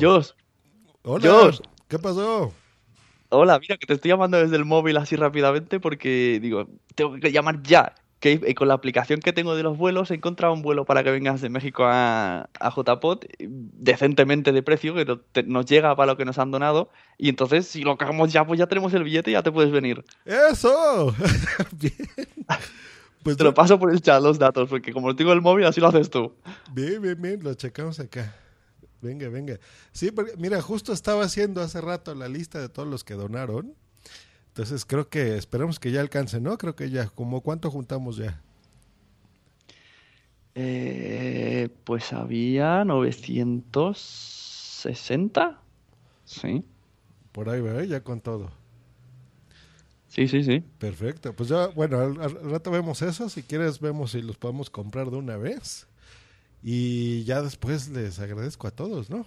[0.00, 0.30] Josh,
[1.04, 1.60] Hola, Josh.
[1.88, 2.52] ¿qué pasó?
[3.28, 7.32] hola, mira que te estoy llamando desde el móvil así rápidamente porque digo, tengo que
[7.32, 7.94] llamar ya.
[8.20, 11.02] Que eh, con la aplicación que tengo de los vuelos he encontrado un vuelo para
[11.02, 15.66] que vengas de México a, a JPOT eh, decentemente de precio, que no- te- nos
[15.66, 16.88] llega para lo que nos han donado.
[17.18, 19.72] Y entonces, si lo cagamos ya, pues ya tenemos el billete y ya te puedes
[19.72, 20.04] venir.
[20.24, 21.12] ¡Eso!
[21.72, 21.92] bien.
[23.24, 25.80] Pues Te lo paso por el chat los datos, porque como tengo el móvil, así
[25.80, 26.32] lo haces tú.
[26.72, 28.36] bien, bien, bien, lo checamos acá.
[29.02, 29.58] Venga, venga.
[29.92, 33.74] Sí, porque, mira, justo estaba haciendo hace rato la lista de todos los que donaron.
[34.48, 36.56] Entonces creo que esperemos que ya alcance, ¿no?
[36.58, 38.40] Creo que ya, como cuánto juntamos ya.
[40.54, 45.58] Eh, pues había 960.
[46.24, 46.64] Sí,
[47.32, 47.82] Por ahí, ¿verdad?
[47.84, 48.50] Ya con todo.
[50.08, 50.62] sí, sí, sí.
[50.78, 51.32] Perfecto.
[51.34, 53.28] Pues ya, bueno, al, al rato vemos eso.
[53.28, 55.86] Si quieres, vemos si los podemos comprar de una vez.
[56.62, 59.26] Y ya después les agradezco a todos, ¿no?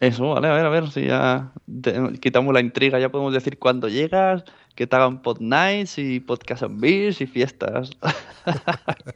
[0.00, 3.58] Eso, vale, a ver, a ver si ya te- quitamos la intriga, ya podemos decir
[3.58, 7.90] cuándo llegas, que te hagan pod nights y podcast and beers y fiestas.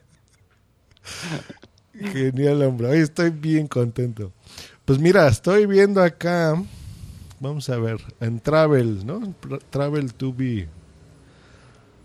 [1.94, 2.88] Genial, hombre.
[2.88, 4.32] Hoy estoy bien contento.
[4.84, 6.62] Pues mira, estoy viendo acá.
[7.40, 7.98] Vamos a ver.
[8.20, 9.20] En Travel, ¿no?
[9.40, 10.68] Tra- Travel to be.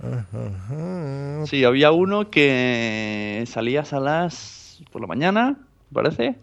[0.02, 1.45] Ajá.
[1.45, 5.57] Sí, había uno que salías a las por la mañana,
[5.91, 6.35] parece.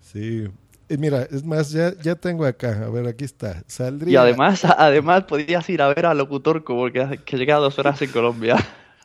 [0.00, 0.48] Sí.
[0.88, 2.84] Y mira, es más, ya, ya tengo acá.
[2.84, 3.62] A ver, aquí está.
[3.68, 4.12] Saldría.
[4.12, 7.78] Y además, además podías ir a ver al locutor como que, que llega a dos
[7.78, 8.56] horas en Colombia.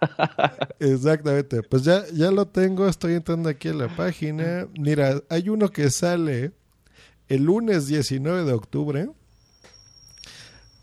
[0.80, 1.62] Exactamente.
[1.64, 2.88] Pues ya, ya lo tengo.
[2.88, 4.68] Estoy entrando aquí en la página.
[4.80, 6.52] Mira, hay uno que sale
[7.28, 9.09] el lunes 19 de octubre.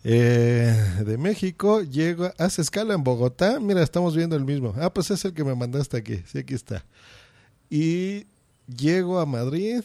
[0.04, 3.58] Eh, de México, llega, hace escala en Bogotá.
[3.60, 4.74] Mira, estamos viendo el mismo.
[4.78, 6.22] Ah, pues es el que me mandaste aquí.
[6.26, 6.84] Sí, aquí está.
[7.70, 8.26] Y
[8.66, 9.82] llego a Madrid.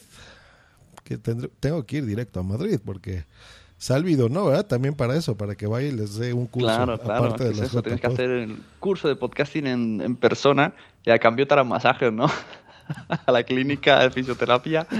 [1.04, 3.24] Que tendré- tengo que ir directo a Madrid porque
[3.78, 4.46] Salvido, ¿no?
[4.46, 4.66] ¿verdad?
[4.66, 6.66] También para eso, para que vaya y les dé un curso.
[6.66, 10.00] Claro, claro, aparte de es las eso, tienes que hacer el curso de podcasting en,
[10.00, 10.74] en persona
[11.04, 12.26] y a cambio te harán masajes, ¿no?
[13.26, 14.86] A la clínica de fisioterapia.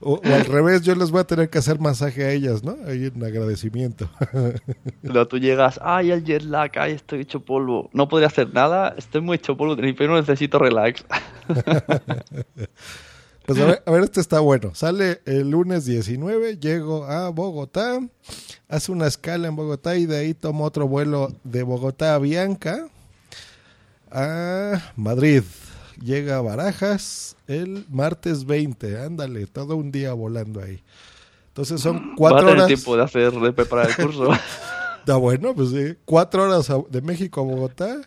[0.00, 2.76] O, o al revés, yo les voy a tener que hacer masaje a ellas, ¿no?
[2.86, 4.08] Ahí en agradecimiento.
[5.02, 7.90] Luego tú llegas, ay, el jet lag, ay, estoy hecho polvo.
[7.92, 11.04] No podría hacer nada, estoy muy hecho polvo, pero necesito relax.
[13.46, 14.76] Pues a ver, a ver, este está bueno.
[14.76, 17.98] Sale el lunes 19, llego a Bogotá,
[18.68, 22.86] hace una escala en Bogotá y de ahí tomo otro vuelo de Bogotá a Bianca
[24.12, 25.42] a Madrid.
[26.02, 30.82] Llega a Barajas el martes 20, ándale, todo un día volando ahí.
[31.48, 32.66] Entonces son Va a cuatro tener horas.
[32.68, 34.30] tiempo de hacer, de preparar el curso.
[35.00, 35.96] Está bueno, pues sí.
[36.04, 38.00] Cuatro horas de México a Bogotá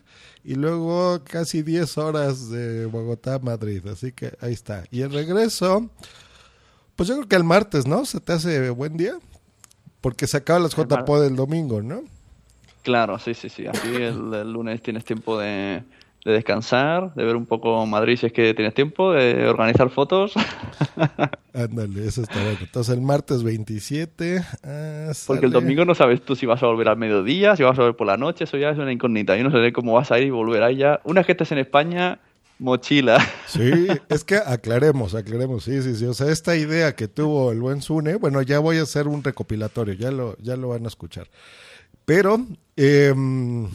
[0.44, 3.86] y luego casi diez horas de Bogotá a Madrid.
[3.88, 4.86] Así que ahí está.
[4.90, 5.90] Y el regreso,
[6.96, 8.06] pues yo creo que el martes, ¿no?
[8.06, 9.18] ¿Se te hace buen día?
[10.02, 12.04] Porque se acaban las JPO del domingo, ¿no?
[12.82, 13.68] Claro, sí, sí, sí.
[13.68, 15.84] Así el, el lunes tienes tiempo de,
[16.26, 20.34] de descansar, de ver un poco Madrid si es que tienes tiempo, de organizar fotos.
[21.54, 22.60] Ándale, eso está bueno.
[22.62, 24.42] Entonces el martes 27.
[24.64, 27.78] ah, Porque el domingo no sabes tú si vas a volver al mediodía, si vas
[27.78, 29.36] a volver por la noche, eso ya es una incógnita.
[29.36, 31.02] Yo no sé cómo vas a ir y volver ya.
[31.04, 32.20] Una vez que estés en España,
[32.60, 33.20] mochila.
[33.48, 36.06] Sí, es que aclaremos, aclaremos, sí, sí, sí.
[36.06, 39.24] O sea, esta idea que tuvo el buen Sune, bueno, ya voy a hacer un
[39.24, 41.28] recopilatorio, ya lo, ya lo van a escuchar.
[42.06, 42.46] Pero
[42.76, 43.70] em,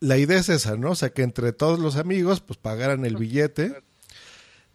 [0.00, 0.90] la idea es esa, ¿no?
[0.90, 3.82] O sea, que entre todos los amigos, pues pagaran el billete,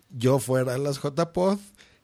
[0.09, 1.59] yo fuera a las JPod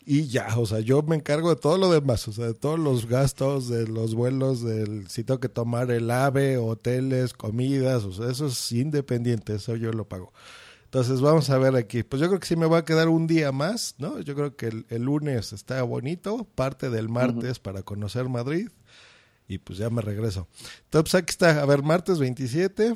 [0.05, 2.79] y ya, o sea, yo me encargo de todo lo demás, o sea, de todos
[2.79, 8.13] los gastos, de los vuelos, del si tengo que tomar el AVE, hoteles, comidas, o
[8.13, 10.31] sea, eso es independiente, eso yo lo pago.
[10.85, 12.03] Entonces vamos a ver aquí.
[12.03, 14.21] Pues yo creo que sí me va a quedar un día más, ¿no?
[14.21, 18.69] Yo creo que el, el lunes está bonito, parte del martes para conocer Madrid
[19.47, 20.47] y pues ya me regreso.
[20.85, 22.95] Entonces pues aquí está, a ver, martes 27,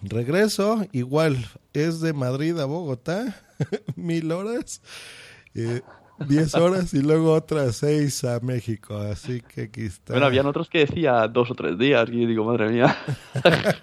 [0.00, 1.36] regreso, igual
[1.72, 3.40] es de Madrid a Bogotá,
[3.96, 4.82] mil horas,
[5.54, 5.82] eh,
[6.28, 10.14] diez horas y luego otras seis a México, así que aquí está.
[10.14, 12.96] Bueno, habían otros que decía dos o tres días y yo digo, madre mía.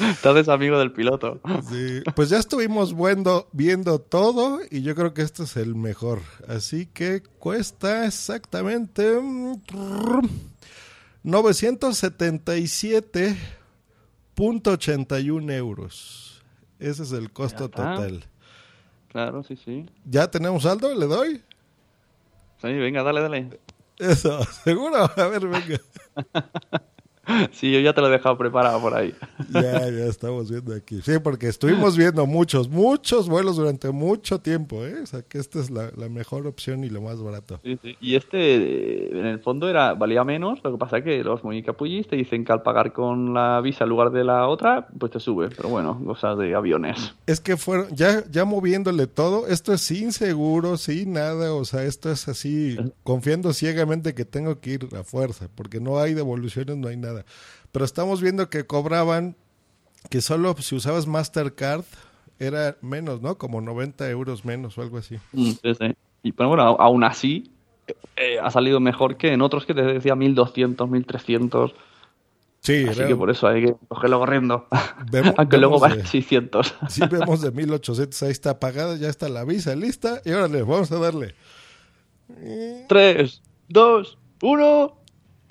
[0.00, 1.40] Entonces, amigo del piloto.
[1.68, 6.20] Sí, pues ya estuvimos viendo, viendo todo y yo creo que este es el mejor.
[6.48, 9.20] Así que cuesta exactamente
[14.36, 16.42] 977.81 euros.
[16.78, 18.24] Ese es el costo total.
[19.08, 19.86] Claro, sí, sí.
[20.04, 20.94] ¿Ya tenemos saldo?
[20.94, 21.42] ¿Le doy?
[22.60, 23.60] Sí, venga, dale, dale.
[23.98, 25.10] Eso, seguro.
[25.16, 25.80] A ver, venga.
[27.52, 29.14] Sí, yo ya te lo he dejado preparado por ahí.
[29.50, 31.00] Ya, ya estamos viendo aquí.
[31.02, 35.02] Sí, porque estuvimos viendo muchos, muchos vuelos durante mucho tiempo, ¿eh?
[35.02, 37.60] O sea, que esta es la, la mejor opción y lo más barato.
[37.64, 37.96] Sí, sí.
[38.00, 40.60] Y este, en el fondo, era valía menos.
[40.62, 43.60] Lo que pasa es que los muy capullis te dicen que al pagar con la
[43.60, 45.48] visa en lugar de la otra, pues te sube.
[45.54, 47.14] Pero bueno, cosas de aviones.
[47.26, 51.54] Es que fueron, ya, ya moviéndole todo, esto es sin seguro, sin nada.
[51.54, 55.98] O sea, esto es así, confiando ciegamente que tengo que ir a fuerza, porque no
[55.98, 57.13] hay devoluciones, no hay nada.
[57.72, 59.36] Pero estamos viendo que cobraban
[60.10, 61.84] que solo si usabas Mastercard
[62.38, 63.38] era menos, ¿no?
[63.38, 65.16] Como 90 euros menos o algo así.
[65.32, 65.94] Mm, sí, sí.
[66.22, 67.50] Y pero bueno, aún así
[68.16, 71.74] eh, ha salido mejor que en otros que te decía 1200, 1300.
[72.60, 74.66] Sí, Así era- que por eso hay que cogerlo corriendo.
[75.10, 76.74] Vemos- Aunque luego va a 600.
[76.88, 80.90] Sí, vemos de 1800, ahí está pagada, ya está la visa lista y órale, vamos
[80.92, 81.34] a darle.
[82.88, 84.96] 3, 2, 1.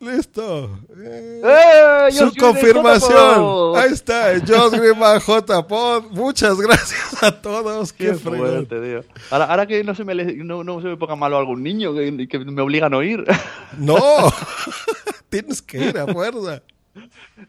[0.03, 0.79] Listo.
[0.97, 2.11] Eh, ¡Eh!
[2.11, 3.77] Su confirmación.
[3.77, 4.77] Ahí está, Josh
[5.25, 5.67] J.
[5.67, 6.03] Pod.
[6.11, 7.93] Muchas gracias a todos.
[7.93, 9.03] Qué, Qué fuerte, tío.
[9.31, 12.27] Ahora, ahora que no se, me, no, no se me ponga malo algún niño que,
[12.27, 13.23] que me obligan a oír.
[13.77, 13.97] No,
[15.29, 16.61] tienes que ir a fuerza.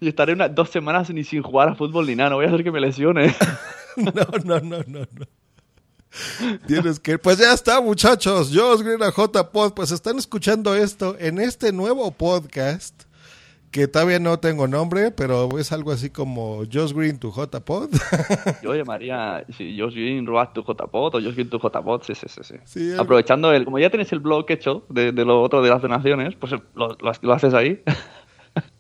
[0.01, 2.31] y estaré unas dos semanas ni sin jugar a fútbol ni nada.
[2.31, 3.35] No voy a hacer que me lesione.
[3.97, 4.11] No,
[4.45, 5.27] no, no, no, no.
[6.67, 7.19] Tienes que.
[7.19, 8.51] Pues ya está, muchachos.
[8.55, 9.73] Josh Green a J Pod.
[9.75, 13.03] Pues están escuchando esto en este nuevo podcast.
[13.71, 17.91] Que todavía no tengo nombre, pero es algo así como Josh Green to J Pod.
[18.63, 22.41] Yo llamaría, Josh Green, Road tu JPOT o Josh Green tu JPOT, sí, sí, sí.
[22.45, 22.55] sí.
[22.65, 25.83] Sí, Aprovechando el, como ya tienes el blog hecho de, de lo otro de las
[25.83, 27.83] donaciones, pues lo, lo- lo haces ahí.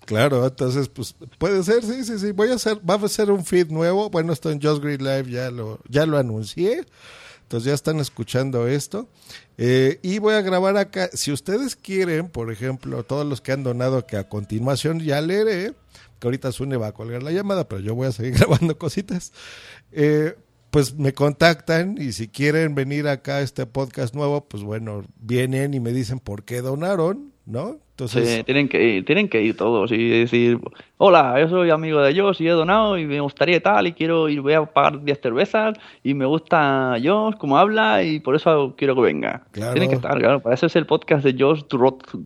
[0.04, 2.30] Claro, entonces, pues puede ser, sí, sí, sí.
[2.30, 4.10] Voy a hacer, va a ser un feed nuevo.
[4.10, 6.84] Bueno, esto en Just Green Live ya lo, ya lo anuncié.
[7.62, 9.08] Ya están escuchando esto.
[9.58, 11.10] Eh, y voy a grabar acá.
[11.12, 15.74] Si ustedes quieren, por ejemplo, todos los que han donado, que a continuación ya leeré,
[16.18, 19.32] que ahorita Sune va a colgar la llamada, pero yo voy a seguir grabando cositas.
[19.92, 20.34] Eh,
[20.70, 25.74] pues me contactan y si quieren venir acá a este podcast nuevo, pues bueno, vienen
[25.74, 27.78] y me dicen por qué donaron, ¿no?
[27.90, 30.58] Entonces, Sí, tienen que ir, tienen que ir todos y decir,
[30.96, 34.28] hola, yo soy amigo de Josh y he donado y me gustaría tal y quiero
[34.28, 38.74] y voy a pagar 10 cervezas y me gusta Josh, como habla y por eso
[38.76, 39.44] quiero que venga.
[39.52, 39.74] Claro.
[39.74, 41.78] Tienen que estar, claro, para eso es el podcast de Josh, tu,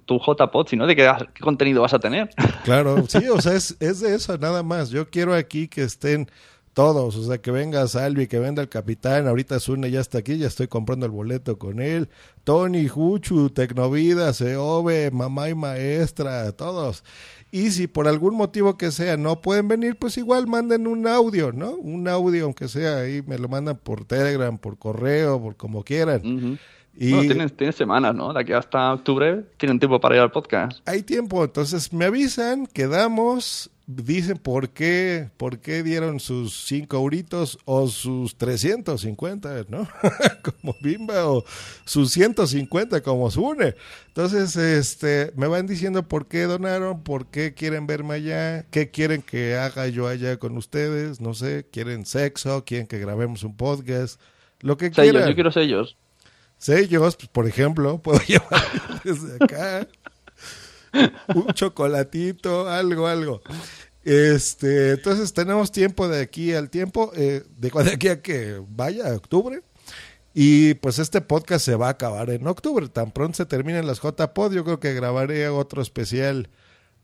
[0.06, 2.30] tu JPod, si no, ¿de qué, qué contenido vas a tener?
[2.64, 4.88] Claro, sí, o sea, es, es de eso nada más.
[4.88, 6.30] Yo quiero aquí que estén
[6.78, 10.38] todos, o sea, que venga Salvi, que venga el capitán, ahorita Zune ya está aquí,
[10.38, 12.08] ya estoy comprando el boleto con él,
[12.44, 17.02] Tony, Juchu, Tecnovida, Seove, Mamá y Maestra, todos.
[17.50, 21.50] Y si por algún motivo que sea no pueden venir, pues igual manden un audio,
[21.50, 21.72] ¿no?
[21.72, 26.60] Un audio, aunque sea ahí, me lo mandan por Telegram, por correo, por como quieran.
[27.00, 28.32] Y Bueno, tienes, tienes semanas, ¿no?
[28.32, 30.80] De aquí hasta octubre tienen tiempo para ir al podcast.
[30.84, 37.56] hay tiempo, entonces me avisan, quedamos, dicen por qué, por qué dieron sus 5 euritos
[37.66, 39.86] o sus 350, ¿no?
[40.42, 41.44] como Bimba o
[41.84, 43.76] sus 150 como Sune.
[44.08, 49.22] Entonces, este, me van diciendo por qué donaron, por qué quieren verme allá, qué quieren
[49.22, 54.20] que haga yo allá con ustedes, no sé, quieren sexo, quieren que grabemos un podcast,
[54.58, 55.28] lo que Sellos, quieran.
[55.28, 55.96] yo quiero sellos.
[56.58, 58.64] Sellos, pues, por ejemplo, puedo llevar
[59.04, 59.88] desde acá
[61.34, 63.40] un chocolatito, algo, algo.
[64.04, 69.08] Este, entonces tenemos tiempo de aquí al tiempo, eh, de, de aquí a que vaya
[69.08, 69.62] a octubre.
[70.34, 72.88] Y pues este podcast se va a acabar en octubre.
[72.88, 76.48] Tan pronto se terminen las JPod, yo creo que grabaré otro especial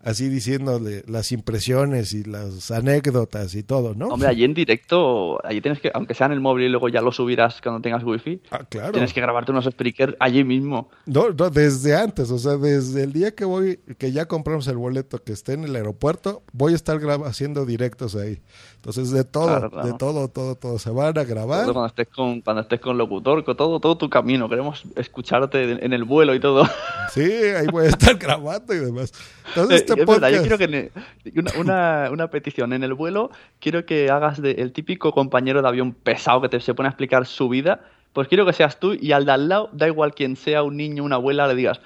[0.04, 4.08] así diciéndole las impresiones y las anécdotas y todo, ¿no?
[4.08, 7.00] Hombre, allí en directo, allí tienes que, aunque sea en el móvil y luego ya
[7.00, 8.92] lo subirás cuando tengas wifi, Ah, claro.
[8.92, 10.90] tienes que grabarte unos speakers allí mismo.
[11.06, 14.76] No, no, desde antes, o sea, desde el día que voy, que ya compramos el
[14.76, 18.40] boleto, que esté en el aeropuerto, voy a estar haciendo directos ahí.
[18.84, 20.78] Entonces, de todo, Claro, de todo, todo, todo.
[20.78, 21.64] Se van a grabar.
[21.64, 24.46] Cuando estés con, cuando estés con locutor, con todo, todo tu camino.
[24.46, 26.64] Queremos escucharte en el vuelo y todo.
[27.10, 29.12] Sí, ahí voy a estar grabando y demás.
[29.48, 30.92] Entonces, este Eh, es verdad, yo podcast- quiero que
[31.38, 35.68] una, una, una petición en el vuelo, quiero que hagas de, el típico compañero de
[35.68, 37.80] avión pesado que te se pone a explicar su vida.
[38.12, 40.76] Pues quiero que seas tú y al de al lado, da igual quién sea, un
[40.76, 41.80] niño, una abuela, le digas,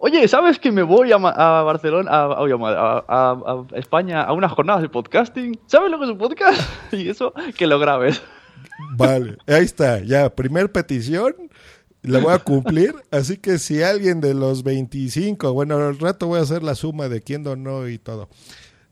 [0.00, 2.24] Oye, ¿sabes que me voy a, a Barcelona, a,
[3.08, 5.58] a, a, España, a unas jornadas de podcasting?
[5.66, 6.60] ¿Sabes lo que es un podcast?
[6.92, 8.22] y eso, que lo grabes.
[8.96, 11.34] Vale, ahí está, ya, primer petición,
[12.02, 16.38] la voy a cumplir, así que si alguien de los 25, bueno, al rato voy
[16.38, 18.28] a hacer la suma de quién donó y todo.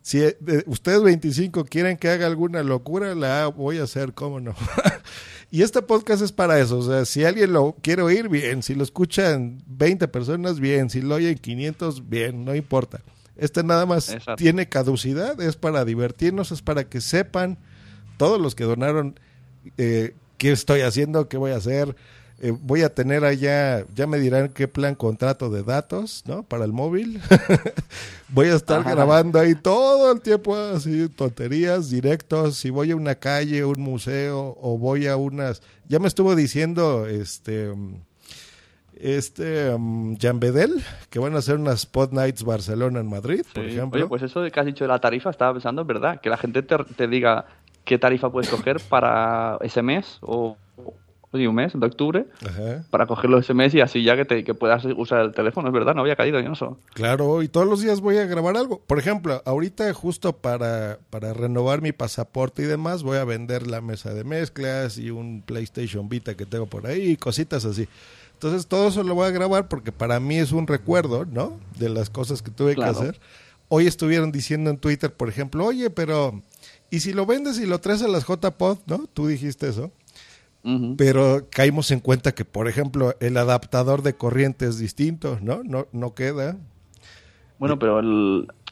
[0.06, 0.36] Si eh,
[0.66, 4.54] ustedes 25 quieren que haga alguna locura, la voy a hacer, cómo no.
[5.50, 8.76] y este podcast es para eso, o sea, si alguien lo quiere oír, bien, si
[8.76, 13.00] lo escuchan 20 personas, bien, si lo oyen 500, bien, no importa.
[13.36, 17.58] Este nada más tiene caducidad, es para divertirnos, es para que sepan
[18.16, 19.18] todos los que donaron
[19.76, 21.96] eh, qué estoy haciendo, qué voy a hacer.
[22.38, 26.42] Eh, voy a tener allá, ya me dirán qué plan contrato de datos, ¿no?
[26.42, 27.20] Para el móvil.
[28.28, 32.56] voy a estar grabando ahí todo el tiempo, así, tonterías, directos.
[32.56, 35.62] Si voy a una calle, un museo, o voy a unas.
[35.88, 37.72] Ya me estuvo diciendo, este.
[38.98, 43.64] Este um, Jan Bedel, que van a hacer unas Spot Nights Barcelona en Madrid, por
[43.66, 44.00] ejemplo.
[44.00, 46.30] Oye, pues eso de que has dicho de la tarifa, estaba pensando, es verdad, que
[46.30, 47.44] la gente te, te diga,
[47.84, 50.56] qué tarifa puedes coger para ese mes o,
[51.32, 52.26] un mes de octubre
[52.90, 55.74] para cogerlo ese mes y así ya que, te, que puedas usar el teléfono, es
[55.74, 56.78] verdad, no había caído en eso.
[56.94, 58.80] Claro, y todos los días voy a grabar algo.
[58.86, 63.82] Por ejemplo, ahorita justo para, para renovar mi pasaporte y demás, voy a vender la
[63.82, 67.86] mesa de mezclas y un PlayStation Vita que tengo por ahí y cositas así.
[68.32, 71.58] Entonces todo eso lo voy a grabar porque para mí es un recuerdo, ¿no?
[71.78, 73.18] De las cosas que tuve que hacer.
[73.68, 76.40] Hoy estuvieron diciendo en Twitter, por ejemplo, oye, pero
[76.90, 79.06] y si lo vendes y lo traes a las JPod, ¿no?
[79.12, 79.90] Tú dijiste eso.
[80.96, 85.62] Pero caímos en cuenta que, por ejemplo, el adaptador de corriente es distinto, ¿no?
[85.62, 86.56] No, no queda.
[87.58, 88.00] Bueno, pero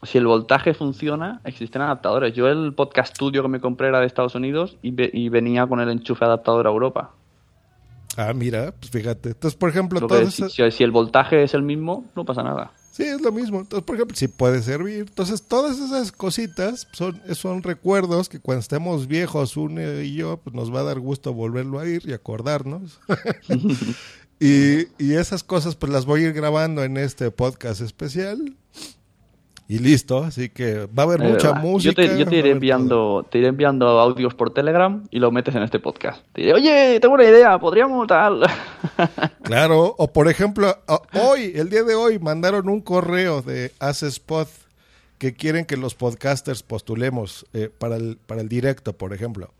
[0.02, 2.34] si el voltaje funciona, existen adaptadores.
[2.34, 5.80] Yo el podcast studio que me compré era de Estados Unidos y, y venía con
[5.80, 7.12] el enchufe adaptador a Europa.
[8.16, 9.30] Ah, mira, pues fíjate.
[9.30, 12.72] Entonces, por ejemplo, si el voltaje es el mismo, no pasa nada.
[12.94, 13.58] Sí, es lo mismo.
[13.58, 15.00] Entonces, por ejemplo, si puede servir.
[15.00, 20.54] Entonces, todas esas cositas son, son recuerdos que cuando estemos viejos, Une y yo, pues
[20.54, 23.00] nos va a dar gusto volverlo a ir y acordarnos.
[24.38, 28.54] y, y esas cosas, pues las voy a ir grabando en este podcast especial
[29.68, 30.25] y listo.
[30.25, 32.02] Así que va a haber mucha música.
[32.02, 35.54] Yo, te, yo te, iré enviando, te iré enviando audios por Telegram y lo metes
[35.54, 36.23] en este podcast.
[36.33, 38.42] Te diré, oye, tengo una idea, podríamos tal.
[39.42, 40.76] claro, o por ejemplo,
[41.12, 44.49] hoy, el día de hoy, mandaron un correo de Spot
[45.18, 49.50] que quieren que los podcasters postulemos eh, para, el, para el directo, por ejemplo.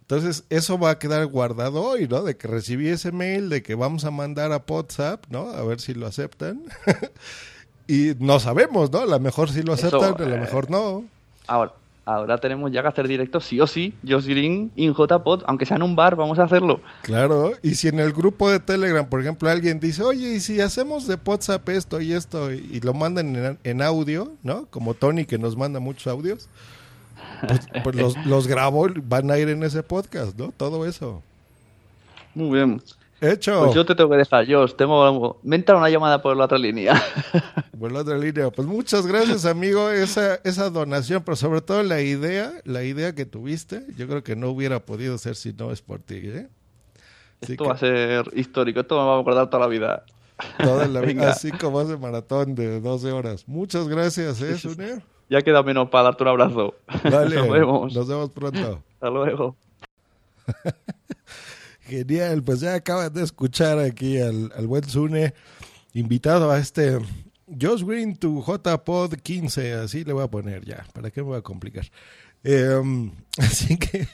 [0.00, 2.22] Entonces, eso va a quedar guardado hoy, ¿no?
[2.22, 5.48] De que recibí ese mail, de que vamos a mandar a WhatsApp, ¿no?
[5.48, 6.62] A ver si lo aceptan.
[7.86, 9.00] Y no sabemos, ¿no?
[9.00, 11.04] A lo mejor sí lo aceptan, a lo eh, mejor no.
[11.46, 11.72] Ahora,
[12.06, 15.76] ahora tenemos ya que hacer directo sí o sí, Josh Green in JPod, aunque sea
[15.76, 16.80] en un bar, vamos a hacerlo.
[17.02, 20.60] Claro, y si en el grupo de Telegram, por ejemplo, alguien dice, oye, y si
[20.60, 24.66] hacemos de WhatsApp esto y esto, y, lo mandan en, audio, ¿no?
[24.66, 26.48] Como Tony que nos manda muchos audios,
[27.46, 30.52] pues, pues los, los grabo, van a ir en ese podcast, ¿no?
[30.56, 31.22] Todo eso.
[32.34, 32.80] Muy bien.
[33.30, 33.60] Hecho.
[33.64, 36.58] Pues yo te tengo que dejar, yo tengo me entra una llamada por la otra
[36.58, 37.00] línea.
[37.78, 38.50] Por la otra línea.
[38.50, 43.26] Pues muchas gracias, amigo, esa esa donación, pero sobre todo la idea, la idea que
[43.26, 46.48] tuviste, yo creo que no hubiera podido ser si no es por ti, ¿eh?
[47.40, 50.04] esto va a ser histórico, esto me va a acordar toda la vida.
[50.58, 53.46] Toda la vida, así como ese maratón de 12 horas.
[53.46, 55.02] Muchas gracias, ¿eh, Sunir?
[55.28, 56.74] Ya queda menos para darte un abrazo.
[57.10, 57.94] Vale, nos vemos.
[57.94, 58.82] Nos vemos pronto.
[58.94, 59.56] Hasta luego.
[61.86, 65.34] Genial, pues ya acaban de escuchar aquí al, buen Zune
[65.92, 66.98] invitado a este
[67.60, 71.38] Josh Green to JPod 15, así le voy a poner ya, ¿para qué me voy
[71.38, 71.84] a complicar?
[72.42, 74.08] Em, así que,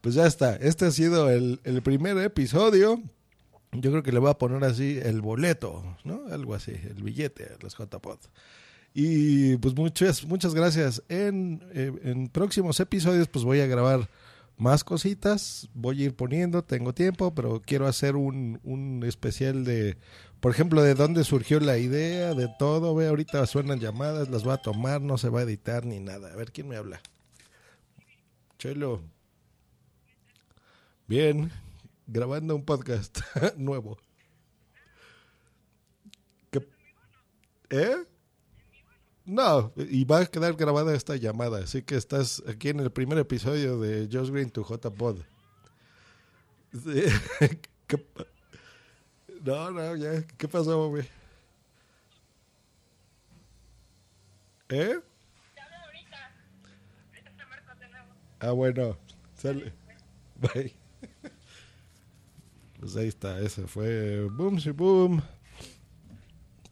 [0.00, 3.00] pues ya está, este ha sido el, el primer episodio.
[3.72, 6.26] Yo creo que le voy a poner así el boleto, ¿no?
[6.30, 8.18] Algo así, el billete los JPod.
[8.94, 11.02] Y pues muchas, muchas gracias.
[11.08, 14.08] En, eh, en próximos episodios pues voy a grabar
[14.62, 19.98] más cositas voy a ir poniendo, tengo tiempo, pero quiero hacer un, un especial de,
[20.38, 22.94] por ejemplo, de dónde surgió la idea, de todo.
[22.94, 26.32] Ve, ahorita suenan llamadas, las voy a tomar, no se va a editar ni nada.
[26.32, 27.02] A ver quién me habla.
[28.56, 29.02] Chelo.
[31.08, 31.50] Bien,
[32.06, 33.18] grabando un podcast
[33.56, 33.98] nuevo.
[36.52, 36.68] ¿Qué?
[37.70, 37.96] ¿Eh?
[39.24, 43.18] No, y va a quedar grabada esta llamada, así que estás aquí en el primer
[43.18, 45.20] episodio de Josh Green to J-Pod.
[49.44, 51.04] No, no, ya, ¿qué pasó, güey?
[54.68, 55.00] ¿Eh?
[58.38, 58.96] Ah, bueno,
[59.36, 59.72] sale.
[60.36, 60.74] Bye.
[62.78, 65.22] Pues ahí está, ese fue Boom, si boom.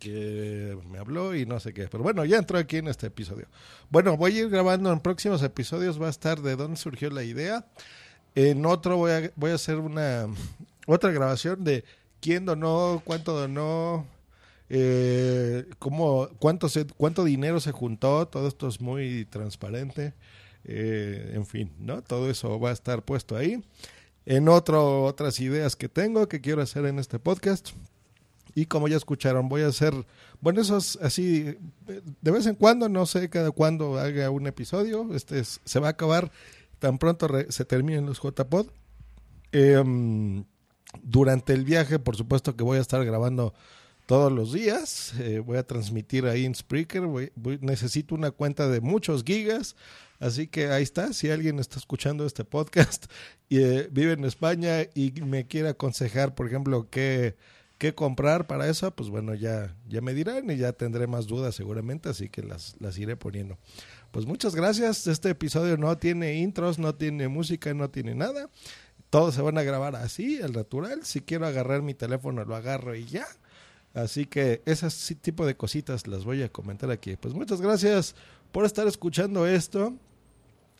[0.01, 1.87] Que me habló y no sé qué.
[1.89, 3.47] Pero bueno, ya entró aquí en este episodio.
[3.91, 7.23] Bueno, voy a ir grabando en próximos episodios, va a estar de dónde surgió la
[7.23, 7.67] idea.
[8.35, 10.27] En otro voy a, voy a hacer una
[10.87, 11.85] otra grabación de
[12.21, 14.07] quién donó, cuánto donó,
[14.69, 20.15] eh, cómo, cuánto, se, cuánto dinero se juntó, todo esto es muy transparente.
[20.65, 22.03] Eh, en fin, ¿no?
[22.03, 23.63] Todo eso va a estar puesto ahí.
[24.27, 27.71] En otro, otras ideas que tengo que quiero hacer en este podcast.
[28.55, 29.95] Y como ya escucharon, voy a hacer,
[30.41, 31.57] bueno, eso es así,
[32.21, 35.15] de vez en cuando, no sé cada cuándo haga un episodio.
[35.15, 36.31] Este se va a acabar
[36.79, 38.69] tan pronto se terminen los JPod.
[39.53, 40.45] Eh,
[41.03, 43.55] durante el viaje, por supuesto que voy a estar grabando
[44.07, 45.15] todos los días.
[45.21, 47.33] Eh, voy a transmitir ahí en Spreaker.
[47.61, 49.77] necesito una cuenta de muchos gigas.
[50.19, 51.13] Así que ahí está.
[51.13, 53.07] Si alguien está escuchando este podcast
[53.49, 57.37] y eh, vive en España y me quiere aconsejar, por ejemplo, qué,
[57.81, 61.55] qué comprar para eso, pues bueno, ya, ya me dirán y ya tendré más dudas
[61.55, 62.11] seguramente.
[62.11, 63.57] Así que las, las iré poniendo.
[64.11, 65.07] Pues muchas gracias.
[65.07, 68.51] Este episodio no tiene intros, no tiene música, no tiene nada.
[69.09, 71.07] Todos se van a grabar así, al natural.
[71.07, 73.27] Si quiero agarrar mi teléfono, lo agarro y ya.
[73.95, 77.17] Así que ese tipo de cositas las voy a comentar aquí.
[77.17, 78.15] Pues muchas gracias
[78.53, 79.95] por estar escuchando esto.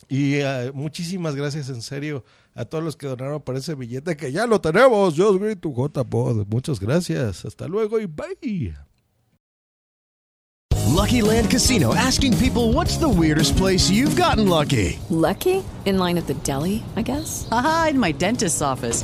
[0.07, 4.31] Y uh, muchísimas gracias en serio a todos los que donaron por ese billete que
[4.31, 5.15] ya lo tenemos.
[5.15, 6.47] Yo soy tu JPod.
[6.47, 7.45] Muchas gracias.
[7.45, 8.75] Hasta luego y bye.
[10.91, 14.99] Lucky Land Casino asking people what's the weirdest place you've gotten lucky?
[15.09, 15.63] Lucky?
[15.85, 17.47] In line at the deli, I guess.
[17.51, 19.03] Aha, in my dentist's office.